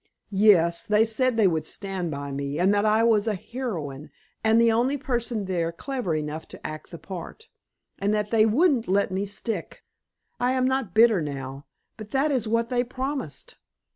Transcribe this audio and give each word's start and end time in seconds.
Yes, 0.33 0.87
they 0.87 1.05
said 1.05 1.37
they 1.37 1.45
would 1.45 1.63
stand 1.67 2.09
by 2.09 2.31
me, 2.31 2.57
and 2.57 2.73
that 2.73 2.85
I 2.85 3.03
was 3.03 3.27
a 3.27 3.35
heroine 3.35 4.09
and 4.43 4.59
the 4.59 4.71
only 4.71 4.97
person 4.97 5.45
there 5.45 5.71
clever 5.71 6.15
enough 6.15 6.47
to 6.47 6.65
act 6.65 6.89
the 6.89 6.97
part, 6.97 7.49
and 7.99 8.11
that 8.11 8.31
they 8.31 8.47
wouldn't 8.47 8.87
let 8.87 9.11
me 9.11 9.27
stick! 9.27 9.83
I 10.39 10.53
am 10.53 10.65
not 10.65 10.95
bitter 10.95 11.21
now, 11.21 11.67
but 11.97 12.09
that 12.09 12.31
is 12.31 12.47
what 12.47 12.71
they 12.71 12.83
promised. 12.83 13.57